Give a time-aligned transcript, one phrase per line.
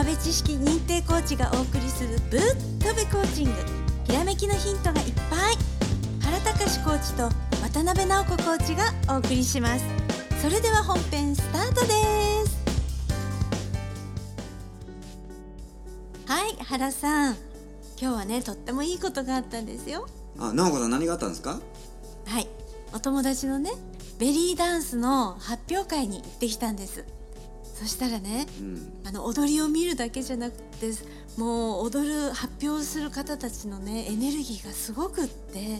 [0.00, 2.40] 浜辺知識認定コーチがお送りするぶっ
[2.78, 3.52] とべコーチング
[4.04, 5.58] ひらめきのヒントがいっぱい。
[6.22, 7.24] 原隆コーチと
[7.60, 9.84] 渡辺直子コーチがお送りします。
[10.40, 11.92] それでは本編スタートで
[12.46, 12.58] す。
[16.26, 17.36] はい原さん。
[18.00, 20.08] 今日はねとってもいいことがあったんですよ。
[20.38, 21.60] あ、直子さん何があったんですか？
[22.24, 22.48] はい。
[22.94, 23.72] お友達のね
[24.18, 27.04] ベリーダンスの発表会に行ってきたんです
[27.80, 28.92] そしたらねうん。
[29.06, 30.92] あの踊りを見るだけじゃなくて
[31.38, 35.78] もう踊る発表する方たちのねエネルギーがすごくって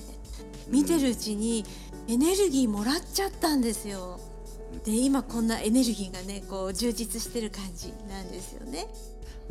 [0.68, 1.66] 見てるうちに
[2.08, 4.18] エネルギーもらっちゃったんですよ。
[4.84, 8.86] で今こんなエネルギーがねこう充実してる感じなんですよね。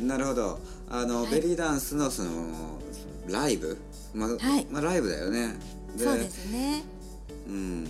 [0.00, 0.58] なるほど。
[0.88, 1.30] あの、はい。
[1.30, 2.30] ベリーダンスのその
[3.28, 3.78] ライブ？
[4.12, 4.66] まあ、はい。
[4.70, 5.56] まあライブだよね。
[5.96, 6.82] そうですね。
[7.46, 7.86] うん。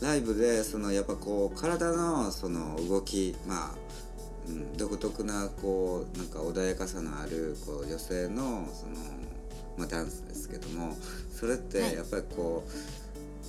[0.00, 3.74] ライブでそのやっぱこう体のその動きまあ、
[4.48, 8.94] うん、独特なこうなんか穏やかさのあるこう女性のその、
[9.76, 10.96] まあ、ダンスですけども
[11.32, 11.94] それってはい。
[11.94, 12.64] やっぱりこ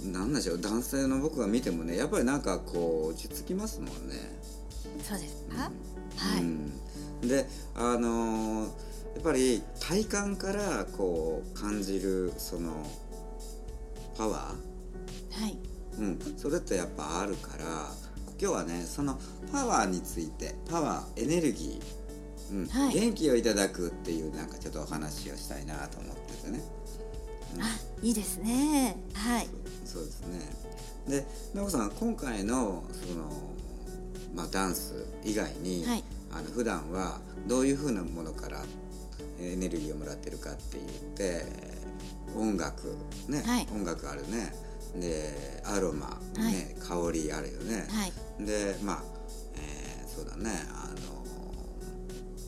[0.04, 4.16] う、なんでしょう男性の僕が見てもねやっぱりなんかこう落ち着きますもんね。
[5.04, 5.72] そうですか？
[6.18, 6.72] はい、うん、
[7.28, 8.70] であのー
[9.16, 12.86] やっぱり体感からこう感じるその
[14.16, 14.54] パワは
[15.48, 15.58] い。
[15.98, 17.92] ー、うん、それってやっぱあるから
[18.40, 19.20] 今日はねその
[19.52, 26.62] パワーについてパワーエネルギー、うんはい元気をいただくっていうなんかちょっとお話をしたいなと思っててね。
[27.56, 27.66] うんあ
[28.02, 28.96] いいですね。
[29.14, 29.48] はい
[29.86, 30.40] そうですね。
[31.08, 33.30] で、直子さん、今回のその
[34.36, 38.62] まあダンス以外に、はいあの普段はどういう風なものから
[39.40, 41.46] エネルギーをもらってるかって言って、
[42.36, 42.96] 音楽
[43.30, 44.54] ね、はい音楽あるね。
[44.96, 47.88] で、アロマね、香りあるよね。
[47.90, 49.04] はいで、まあ、
[49.56, 51.18] えーそうだね、あの。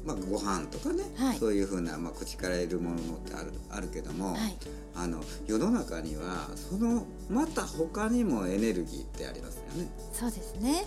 [0.05, 4.57] まあ、ご飯とかね、はいそういう風な、まあ、口から得るものってあるあるけども、はい
[4.95, 9.89] あの世の中にはそのまた他にもエネルギーってありますよね。
[10.11, 10.85] そうですね。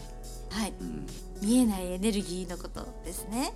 [0.50, 1.06] はいうん、
[1.40, 3.54] 見えないエネルギーのことですね。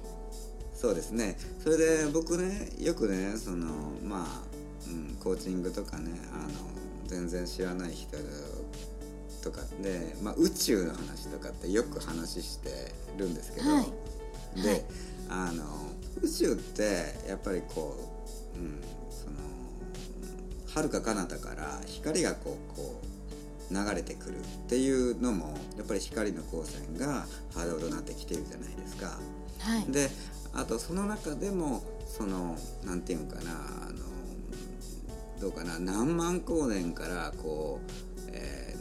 [0.74, 1.36] そうですね。
[1.62, 3.66] それで僕ねよくねその
[4.02, 4.42] まあ、
[4.88, 6.48] うん、コーチングとかねあの
[7.06, 8.16] 全然知らない人
[9.46, 14.62] とかで、まあ、宇宙の話とかってよく話してるんですけど、はい。
[14.62, 14.84] で、はい。
[15.28, 15.64] あの
[16.20, 17.96] 宇宙ってやっぱりこ
[18.56, 19.36] う、うん、その
[20.66, 23.00] 遥か彼方から光がこうこ
[23.70, 29.18] う流れてくるっていうのもやっぱり光の光線がハードルになってきてるじゃないですか。
[29.60, 29.92] はい。
[29.92, 30.10] で
[30.54, 33.98] あとその中でもそのなんていうのかなあの
[35.40, 38.05] どうかな何万光年からこう、えー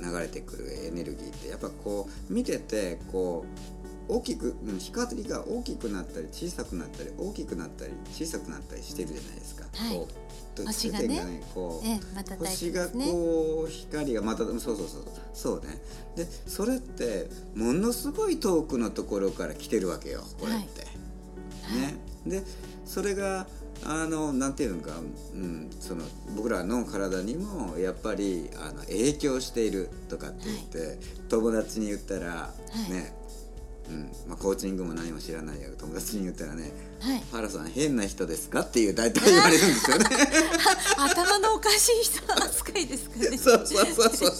[0.06, 3.46] 流れてくるエネルギーってやっぱこう見ててこ
[4.10, 9.66] う大きくうん光が大きくなったり小さくなったり大きくなったり小さくなったりしてるじゃないですか。
[9.74, 9.96] はい。
[9.96, 10.08] こ
[10.60, 11.08] う星がね。
[11.08, 12.88] 点こうええまた大星が。
[12.88, 14.88] こう光がまたそうそうそう
[15.34, 15.62] そう。
[15.62, 15.82] ね。
[16.16, 20.86] でそれってものすごい遠くのところから来てるわけよこれって。
[21.74, 21.96] ね、
[22.28, 22.44] で
[22.86, 23.48] それが
[23.84, 24.92] あのなんていうのか、
[25.34, 26.04] うん、その
[26.36, 30.98] 僕らの体にもやっぱりあの影響しているとかって言って、
[31.30, 32.54] 友達に言ったら、
[32.90, 33.14] いね、
[33.90, 40.06] うんまあ、コーチングも何も知らないよ友達に言ったらねはい「原さん変な人ですか?」っていう大体言われるんですよね。
[40.98, 43.38] 頭のおかしい人扱いですかね。
[43.38, 44.34] そうそうそうそうそう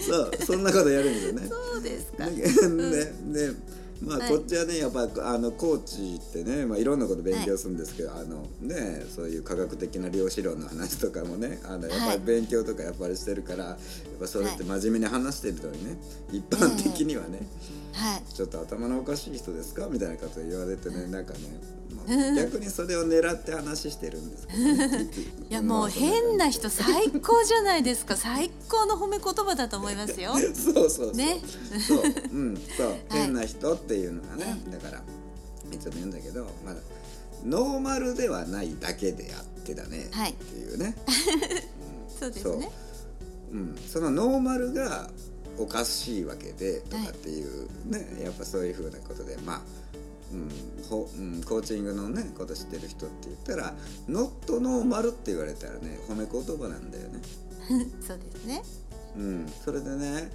[0.00, 1.46] そうそんなことやるんですよね。
[1.72, 2.26] そうですか。
[2.28, 3.54] ででで
[4.04, 4.30] まあはい。
[4.30, 12.18] こっちはねやっぱあのコーチってね、まあ、いろんなこと勉強するんですけど、あのねそういう科学的な量子論の話とかもねあのやっぱはい。
[12.18, 13.76] り勉強とかやっぱりしてるから、やっ
[14.20, 15.96] ぱそれって真面目に話してるのにね、
[16.32, 17.46] 一般的にはね、
[17.92, 18.22] はい。
[18.32, 19.86] ちょっと頭のおかしい人ですか？
[19.90, 21.40] みたいなこと言われてねなんかね、
[21.94, 25.10] まあ 逆にそれを狙って話してるんですけど、ね、
[25.50, 28.16] いやもう 変な人最高じゃないですか。
[28.16, 30.32] 最高の褒め言葉だと思いますよ。
[30.34, 31.12] そうそうそう。
[31.16, 31.40] ね。
[31.86, 32.02] そう、
[32.32, 35.02] うん、そう、変な人っていうのがね、ねだから。
[35.72, 36.80] いつも言うんだけど、まだ。
[37.44, 40.08] ノーマルではないだけであってだね。
[40.12, 40.96] はいっていうね。
[42.08, 42.70] そうですね。
[43.52, 45.10] うん、そのノーマルが。
[45.58, 49.60] おかしいわけでとかっていうね、やっぱそういうふうなことでまあ、
[50.32, 50.48] うん
[50.88, 53.74] ほうん、コーチングのねこと知ってる人って言ったら
[54.08, 57.20] 「ノットノーマル」って言われたらね褒め言葉なんだよね。
[58.00, 58.62] そうですね。
[59.16, 60.30] うん、それでね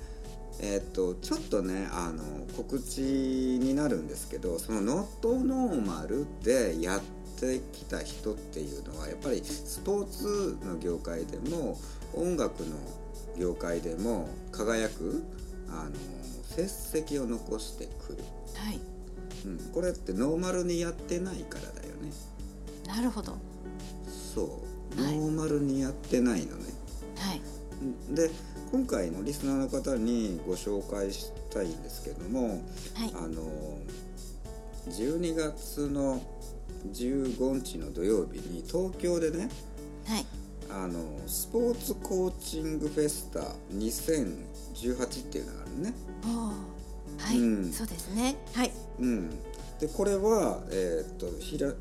[0.60, 2.24] えーっとちょっとねあの
[2.56, 7.02] 告知になるんですけどその「ノットノーマル」でやっ
[7.40, 11.80] てきた人っていうのはやっぱりスポーツの業界でも
[12.14, 12.76] 音楽の
[13.38, 15.24] 業界でも輝く
[15.70, 15.92] あの
[16.56, 18.24] 成績を残してくる。
[18.56, 18.80] はい。
[19.46, 22.12] うん、これってノーマルにやってないからだよね。
[22.88, 23.38] なるほど。
[24.34, 24.64] そ
[24.98, 25.02] う。
[25.02, 26.74] ノーマルにやってないのね。
[27.18, 27.42] はい。
[28.16, 28.32] で
[28.72, 32.60] 今回のリスナーの方にご紹介したいんですけども、はい、
[33.16, 33.42] あの
[34.90, 36.22] 12月の
[36.92, 39.50] 15日の土曜日に東京でね、
[40.06, 40.26] はい、
[40.70, 43.40] あのスポーツコーチングフェスタ
[43.74, 45.94] 2018っていうのがあるね。
[47.20, 48.36] はい、うん、そうですね。
[48.54, 48.72] はい。
[49.00, 49.30] うん。
[49.80, 51.28] でこれは、えー、っと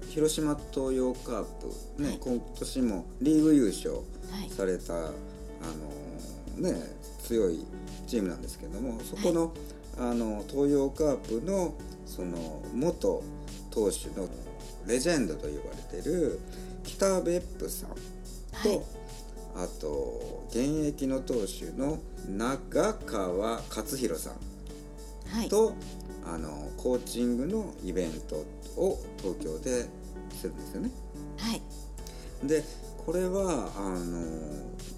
[0.08, 4.00] 広島東洋カープね、はい、今年もリーグ優勝
[4.54, 5.14] された、はい、あの
[6.56, 6.74] ね
[7.22, 7.64] 強い
[8.06, 9.52] チームなんですけどもそこの,、
[9.98, 11.74] あの東洋カープの
[12.06, 13.22] その元
[13.70, 14.28] 投手の
[14.86, 16.40] レジェンドと呼ばれてる
[16.84, 17.96] 北別府さんと、
[18.68, 18.80] はい、
[19.56, 21.98] あと現役の投手の
[22.28, 25.74] 中川勝弘さんと、はい、
[26.34, 28.36] あのコーチングのイベント
[28.80, 29.88] を東京で
[30.30, 30.90] するんですよね。
[31.38, 31.62] はい、
[32.46, 32.64] で
[33.04, 34.95] これはあの、えー、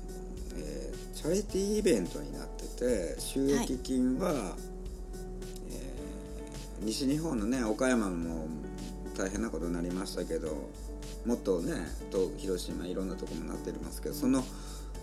[1.18, 4.36] チャリティーイベントになってて収益金は、はい、
[5.72, 8.46] えー、西日本のね岡山も
[9.16, 10.70] 大変なことになりましたけど
[11.26, 11.72] もっとね
[12.12, 14.44] と広島いろんなとこもなってますけどその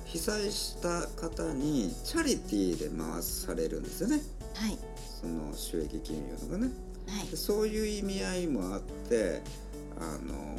[0.06, 4.22] 被災した方にチャリティーで回されるんですよね、
[4.56, 4.80] はい、
[5.20, 6.72] その収益金融のがね、
[7.10, 9.42] はい、そういう意味合いもあって
[10.00, 10.56] あの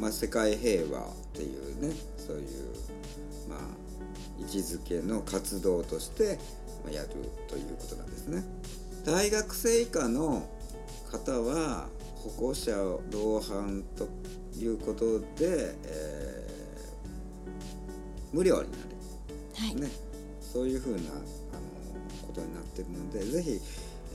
[0.00, 1.94] まあ、世界平和っていうね
[2.26, 2.48] そういう、
[3.48, 3.58] まあ、
[4.38, 6.38] 位置づけの活動として
[6.90, 7.08] やる
[7.48, 8.42] ということなんですね。
[9.04, 10.48] 大学生以下の
[11.10, 11.88] 方は
[12.22, 12.72] 歩行者
[13.10, 14.08] 同伴と
[14.56, 18.82] いうことで、えー、無料になる、
[19.56, 19.88] はいね、
[20.40, 21.10] そういうふうなあの
[22.26, 23.60] ことになってるのでぜひ、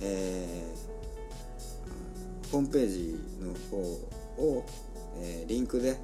[0.01, 3.77] えー、ホームページの方
[4.41, 4.65] を、
[5.19, 5.97] えー、リンクで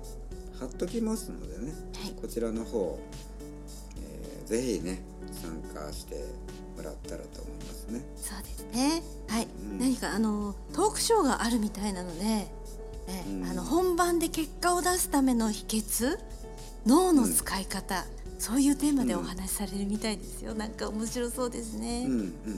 [0.59, 2.99] 貼っときますのでね、はい、こちらの方、
[3.97, 5.01] えー、ぜひね
[5.31, 6.15] 参加して
[6.77, 8.01] もらったらと思いますね。
[8.15, 9.03] そうですね。
[9.27, 9.47] はい。
[9.61, 12.49] うん、何かあのトークショーがあるみたいなので、ね、
[13.27, 16.17] うん、あの本番で結果を出すための秘訣、
[16.85, 20.53] 脳の使い方、うん、そういうテーマでお話しされるみたいですよ。
[20.53, 22.07] なんか面白そうですね。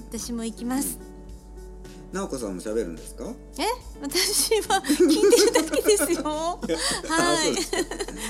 [0.10, 1.00] 私も行きます。
[2.16, 3.26] 直子さんも喋るんですか？
[3.60, 3.64] え、
[4.02, 6.24] 私は聞いてるだけですよ。
[6.24, 6.60] は
[7.44, 7.54] い。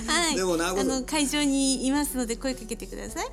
[0.07, 0.35] はい。
[0.35, 3.27] でも直子あの会場にいますので声かけてください。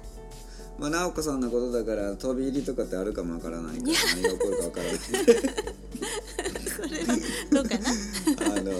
[0.78, 7.18] まあ、直子さんのことだから飛び入りとかってあるかもわからないから何が起こるかわからないそれは
[7.50, 7.90] どうかな？
[8.56, 8.70] あの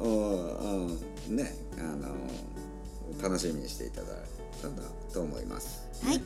[0.00, 0.98] お、
[1.28, 2.08] うん、ねあの
[3.22, 4.10] 楽しみにしていただい
[4.62, 4.74] たら
[5.12, 6.22] と思いますはい、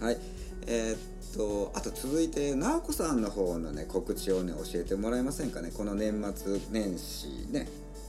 [0.00, 0.18] はい
[0.66, 5.70] えー、っとあと続いて直子さんの方のね告知をね教えてもらえませんかね？
[5.70, 7.68] この年末年始ね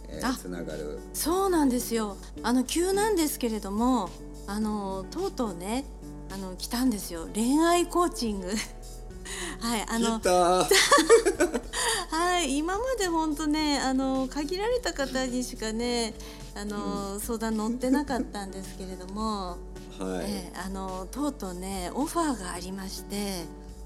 [0.09, 0.99] えー、つながる。
[1.13, 2.17] そうなんですよ。
[2.43, 4.09] あの急なんですけれども
[4.47, 5.85] あのとうとうね
[6.31, 7.27] あの来たんですよ。
[7.33, 8.47] 恋愛コーチング。
[9.59, 10.19] はいあの
[12.11, 16.13] はい今まで本当ねあの限られた方にしかね
[16.55, 19.57] あの、うん、相談乗ってなかったんですけれども、
[19.99, 20.25] はい。
[20.27, 23.45] えー、あのとうとうねオファーがありまして。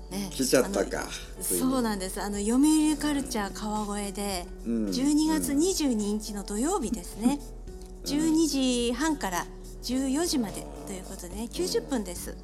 [0.09, 1.03] ね、来ちゃったか
[1.41, 2.21] そうなんです。
[2.21, 7.41] あの読売カルチャー川越で、うん、12月22日の土曜日ですね、
[8.07, 9.45] うん、12時半から
[9.83, 12.37] 14時までということでね90分です。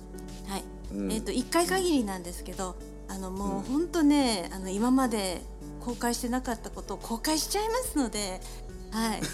[0.48, 2.76] はい、うん、えっ、ー、と1回限りなんですけど
[3.08, 5.42] あのもう本当ねあの今まで
[5.80, 8.42] 公開してなかったことを公開しちゃいますので、
[8.92, 9.22] はい、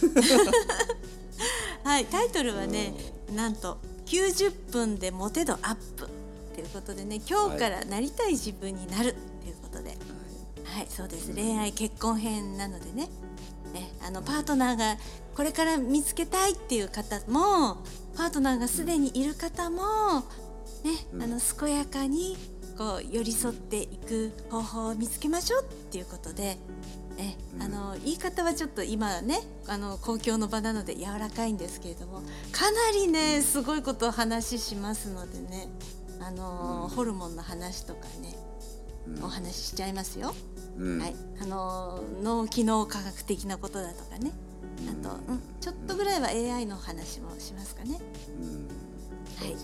[1.84, 2.94] はい、タイトルはね
[3.36, 3.78] なんと
[4.10, 6.10] 90分でモテ度アップ
[6.56, 9.90] ということでね今日からなりたい自分になるということで、
[10.66, 11.32] はい、はい、そうです。
[11.34, 13.08] 恋愛結婚編なのでね。
[13.72, 14.98] ねあのパートナーが
[15.36, 17.84] これから見つけたいっていう方も
[18.18, 19.78] パートナーがすでにいる方も、
[20.84, 22.36] ね、あの健やかに
[22.80, 26.58] こう寄り添っていく方法を見つけましょうっていうことで。
[27.20, 32.22] えあの言い方はちょっと今ねあの公共の場なので柔らかいんですけれども
[32.52, 35.70] かなりねすごいことを話しますのでね
[36.22, 38.36] あの、ホルモンの話とかね、
[39.24, 40.28] お話ししちゃいますよ。
[40.78, 44.32] はい、あの脳機能科学的なことだとかね。
[44.88, 48.00] あと、うん、ちょっとぐらいは AI の話もしますかね。
[49.40, 49.58] はい、ね、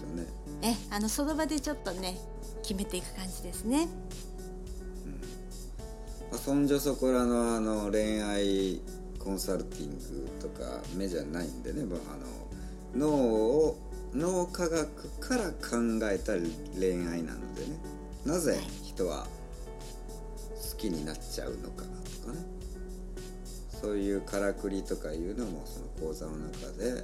[0.61, 2.17] えあのその場でちょっとね
[2.63, 3.87] 決めていく感じですね。
[6.35, 8.81] うん、そんじょそこらのあの恋愛
[9.19, 13.77] コンサルティングとか目じゃないんでねあの脳を
[14.13, 16.33] 脳科学から考えた
[16.79, 17.77] 恋愛なのでね。
[18.25, 19.27] なぜ人は
[20.71, 22.45] 好ききになっちゃうのかなとかね。
[23.81, 27.03] そういうからくりとかいうのもその講座の中で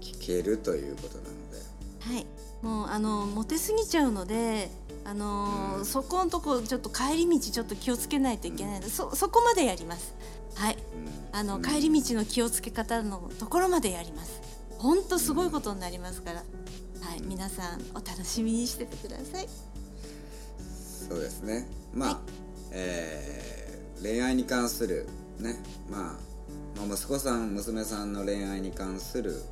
[0.00, 1.58] 聞けるということなので。
[2.00, 2.26] はい。
[2.62, 4.70] もうあのモテすぎちゃうので
[5.04, 10.14] あのーうん、そこのとこちょっと帰り道ちょっと気をつけないといけないので、うん、そそこまでやります。
[10.54, 14.40] はい、うん、あの、帰り道の気をつけ方のところまでやります。
[14.78, 16.44] 本当すごいことになりますから、は
[17.16, 17.22] い。
[17.22, 19.48] 皆さんお楽しみにしててください。
[21.08, 21.68] そうですね。
[21.92, 22.18] まあ、はい、
[22.72, 25.06] えー、恋愛に関する
[25.38, 25.56] ね
[25.90, 29.42] まあ、まあ、息子さん娘さんの恋愛に関する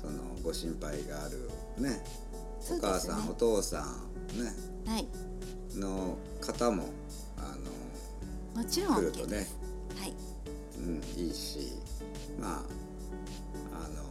[0.00, 2.02] そのご心配があるね
[2.70, 3.84] お母さん、ね、お父さ
[4.34, 4.52] んね、
[4.86, 5.08] はい、
[5.76, 6.84] の方も
[7.36, 7.56] あ
[8.56, 9.46] のもちろん来るとね、
[9.98, 10.14] はい、
[10.78, 11.72] うん、いいし
[12.40, 14.02] まああの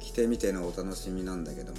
[0.00, 1.78] 着てみてのお楽しみなんだけども。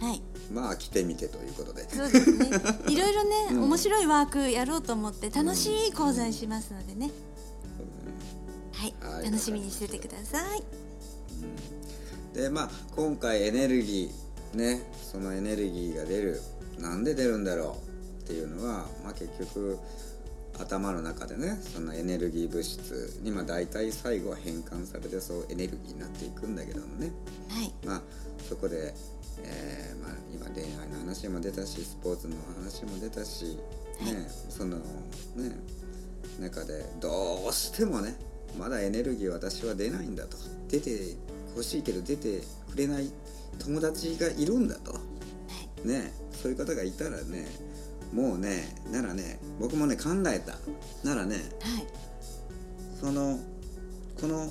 [0.00, 0.22] はい。
[0.50, 1.88] まあ来てみてということで。
[1.90, 2.46] そうですね。
[2.88, 7.10] いろいろね、うん、面白いワークやろうと思って楽しい講座にしますのでね、
[8.72, 10.66] うん、はい、はい、楽しみにしててください、うん、
[12.34, 16.40] でまあ今回エネルギーねそのエネルギーが出る
[16.78, 17.76] なんで出るんだろ
[18.20, 19.78] うっていうのは、まあ、結局
[20.58, 27.12] 頭の中でねそのエネルギー物質にまあ大体最後は変換されてそうエネルギーになっていくんだけどもね、
[27.48, 28.02] はい、まあ
[28.48, 28.94] そこで
[29.42, 33.58] えー、まあ、今恋愛の話も出たしスポーツの話も出たし、ね、
[34.04, 34.14] はい、
[34.48, 34.82] そのね
[36.38, 38.16] 中でどうしてもね
[38.58, 40.36] まだエネルギー私は出ないんだと。
[40.68, 41.16] 出て
[41.54, 43.10] ほしいけど出てくれない
[43.58, 44.92] 友達がいるんだと、
[45.84, 47.46] ね、そういう方がいたらね
[48.12, 50.58] もうねならね僕もね考えた。
[51.08, 51.86] ならね、はい、
[53.00, 53.38] その
[54.20, 54.48] この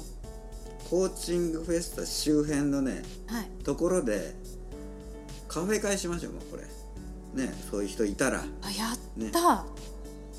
[0.90, 4.34] コーチングフェスタ周辺のね、はい、ところで
[5.48, 6.64] カフェ会しましょうもうこれ。
[7.34, 8.40] ねそういう人いたら。
[8.40, 9.64] あやった、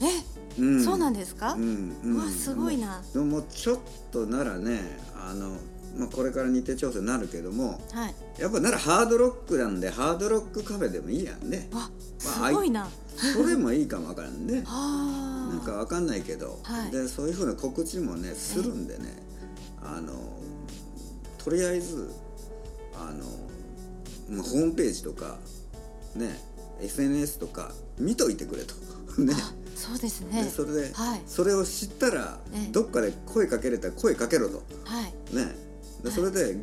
[0.05, 0.25] ね、
[0.59, 3.03] え、うん、そうなんですか、うんうん、わすごいな。
[3.13, 3.79] でもちょっ
[4.11, 4.81] とならね
[5.15, 5.57] あの
[5.97, 11.69] まあ、これから日程調整になるけども、はい、やっぱならハードロックなんでハードロックカフェでもいいやんね。
[11.73, 14.63] わすごいな、それもいいかもわからんね。
[14.67, 19.17] なんかわかんないけど、はい、でそういうふうな告知もねするんでね、
[19.83, 20.13] あの
[21.39, 22.11] とりあえず
[22.95, 23.25] あの
[24.37, 25.39] まあ、ホームページとか
[26.15, 26.41] ね
[26.81, 28.75] SNS とか見といてくれと。
[29.21, 29.35] ね。
[29.75, 30.45] そうですね。
[30.55, 32.39] それで、はい、それを知ったら、
[32.71, 35.70] どっかで声かけれたら声かけろと、はい、ね
[36.03, 36.57] でそれで、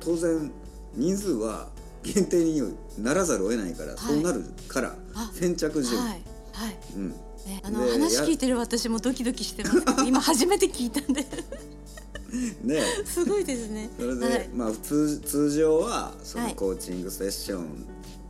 [0.00, 0.50] 当然
[0.94, 1.68] 人数は
[2.02, 4.94] 限定にならざるを得ないから、そうなるから
[5.32, 6.00] 先着順。
[6.00, 7.08] はい、はい、うん。
[7.10, 9.76] ね、あの話聞いてる私もドキドキしてます。
[10.06, 11.24] 今初めて聞いたんで。
[12.62, 12.82] ね。
[13.06, 13.88] すごいですね。
[13.98, 17.86] それで、はい、まあ普通通常はそのコーチングセッション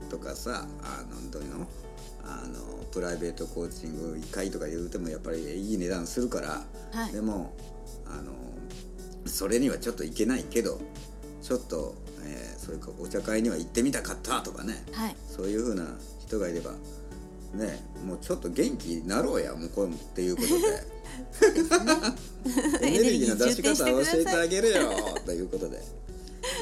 [0.08, 1.66] とかさ、はい、あのどの
[2.24, 7.52] あのプライベートコーチング1回とか言うてもやっぱりいい値段するから、はい、でも
[8.06, 8.32] あの
[9.28, 10.80] それにはちょっといけないけど
[11.42, 11.94] ちょっと、
[12.24, 15.84] えー、それかお茶会には行ってみたかったとかね、はい、そういうふうな
[16.26, 16.72] 人がいれば
[17.54, 20.98] ねもうちょっと元気になろうやもうこうっていうことで。
[22.82, 24.90] エネルギーの出し方を教えてあげるよ
[25.24, 25.82] ということで。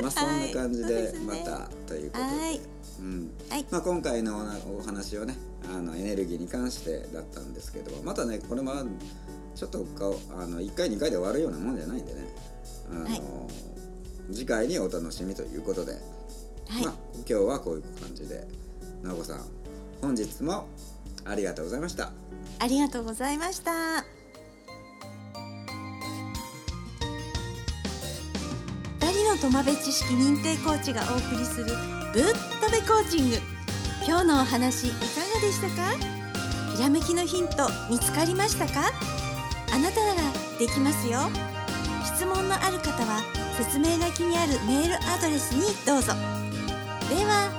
[0.00, 2.60] まあそんな感じでまたということで、
[3.00, 3.30] うん。
[3.70, 4.46] まあ、今回の
[4.78, 5.36] お話はね
[5.68, 8.72] あのエネルギーに関してだったんですけどまたねこれも
[9.56, 9.84] ちょっと
[10.38, 12.20] あの1回2回で終わるようなもんじゃないんでね。
[12.90, 13.22] あの、はい、
[14.32, 15.92] 次回にお楽しみということで、
[16.68, 18.46] はい、まあ、今日はこういう感じで。
[19.02, 19.40] 直子さん
[20.00, 20.66] 本日も
[21.24, 22.12] ありがとうございました。
[22.58, 24.04] ありがとうございました。
[29.26, 31.66] の友部知識認定コーチがお送りする
[32.14, 32.24] ぶっ
[32.62, 33.36] とべコーチング。
[34.06, 34.96] 今日のお話いか
[35.34, 35.92] がでしたか？
[36.74, 38.92] ひらめきのヒント見つかりましたか？
[39.76, 41.18] あなたならできますよ。
[42.02, 43.22] 質問のある方は
[43.58, 46.14] 説明書きにあるメールアドレスにどうぞ。
[47.10, 47.50] では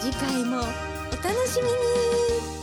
[0.00, 0.62] 次回もお
[1.22, 2.59] 楽しみに。